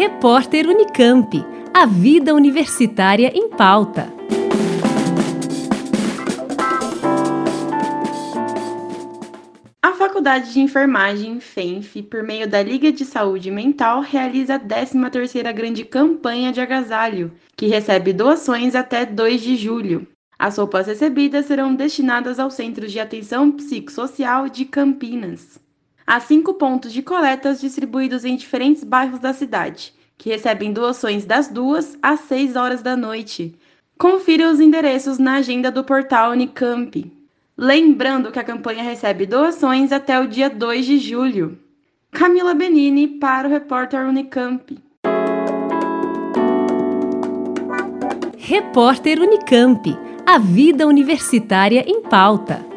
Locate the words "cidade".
29.32-29.94